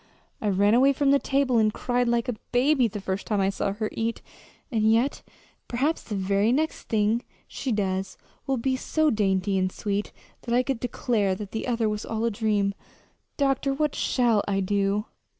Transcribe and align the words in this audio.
I 0.41 0.49
ran 0.49 0.73
away 0.73 0.93
from 0.93 1.11
the 1.11 1.19
table 1.19 1.59
and 1.59 1.71
cried 1.71 2.07
like 2.07 2.27
a 2.27 2.35
baby 2.51 2.87
the 2.87 2.99
first 2.99 3.27
time 3.27 3.39
I 3.39 3.51
saw 3.51 3.73
her 3.73 3.87
eat; 3.91 4.23
and 4.71 4.91
yet 4.91 5.21
perhaps 5.67 6.01
the 6.01 6.15
very 6.15 6.51
next 6.51 6.89
thing 6.89 7.21
she 7.47 7.71
does 7.71 8.17
will 8.47 8.57
be 8.57 8.75
so 8.75 9.11
dainty 9.11 9.59
and 9.59 9.71
sweet 9.71 10.11
that 10.41 10.55
I 10.55 10.63
could 10.63 10.79
declare 10.79 11.35
the 11.35 11.67
other 11.67 11.87
was 11.87 12.03
all 12.03 12.25
a 12.25 12.31
dream. 12.31 12.73
Doctor, 13.37 13.75
what 13.75 13.93
shall 13.93 14.43
I 14.47 14.59
do?" 14.59 15.05